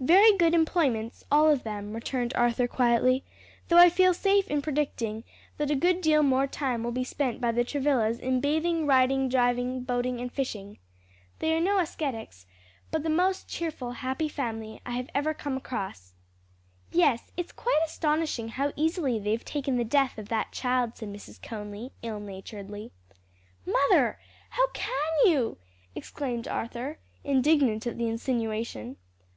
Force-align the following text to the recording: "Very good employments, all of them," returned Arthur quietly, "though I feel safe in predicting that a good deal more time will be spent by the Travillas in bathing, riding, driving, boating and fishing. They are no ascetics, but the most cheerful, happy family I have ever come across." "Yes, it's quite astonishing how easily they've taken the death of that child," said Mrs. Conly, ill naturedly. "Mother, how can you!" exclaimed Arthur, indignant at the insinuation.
"Very 0.00 0.36
good 0.36 0.54
employments, 0.54 1.22
all 1.30 1.48
of 1.48 1.62
them," 1.62 1.92
returned 1.92 2.34
Arthur 2.34 2.66
quietly, 2.66 3.22
"though 3.68 3.78
I 3.78 3.90
feel 3.90 4.12
safe 4.12 4.48
in 4.48 4.60
predicting 4.60 5.22
that 5.56 5.70
a 5.70 5.76
good 5.76 6.00
deal 6.00 6.24
more 6.24 6.48
time 6.48 6.82
will 6.82 6.90
be 6.90 7.04
spent 7.04 7.40
by 7.40 7.52
the 7.52 7.62
Travillas 7.62 8.18
in 8.18 8.40
bathing, 8.40 8.86
riding, 8.88 9.28
driving, 9.28 9.84
boating 9.84 10.20
and 10.20 10.32
fishing. 10.32 10.78
They 11.38 11.56
are 11.56 11.60
no 11.60 11.78
ascetics, 11.78 12.44
but 12.90 13.04
the 13.04 13.08
most 13.08 13.46
cheerful, 13.48 13.92
happy 13.92 14.28
family 14.28 14.80
I 14.84 14.96
have 14.96 15.08
ever 15.14 15.32
come 15.32 15.56
across." 15.58 16.14
"Yes, 16.90 17.30
it's 17.36 17.52
quite 17.52 17.82
astonishing 17.86 18.48
how 18.48 18.72
easily 18.74 19.20
they've 19.20 19.44
taken 19.44 19.76
the 19.76 19.84
death 19.84 20.18
of 20.18 20.28
that 20.28 20.50
child," 20.50 20.96
said 20.96 21.08
Mrs. 21.10 21.40
Conly, 21.40 21.92
ill 22.02 22.18
naturedly. 22.18 22.90
"Mother, 23.64 24.18
how 24.50 24.66
can 24.74 24.98
you!" 25.26 25.58
exclaimed 25.94 26.48
Arthur, 26.48 26.98
indignant 27.22 27.86
at 27.86 27.96
the 27.96 28.08
insinuation. 28.08 28.96